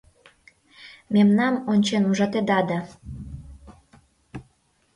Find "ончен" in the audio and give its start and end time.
1.71-2.03